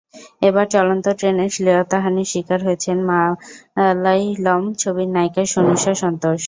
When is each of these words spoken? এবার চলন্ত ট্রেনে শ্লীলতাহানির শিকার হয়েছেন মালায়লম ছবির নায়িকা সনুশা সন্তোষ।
এবার 0.41 0.65
চলন্ত 0.69 1.05
ট্রেনে 1.19 1.45
শ্লীলতাহানির 1.49 2.31
শিকার 2.31 2.59
হয়েছেন 2.63 2.97
মালায়লম 3.09 4.63
ছবির 4.81 5.09
নায়িকা 5.15 5.43
সনুশা 5.53 5.93
সন্তোষ। 6.01 6.39